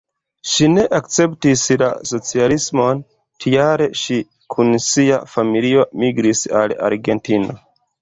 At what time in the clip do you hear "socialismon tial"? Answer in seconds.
2.13-3.85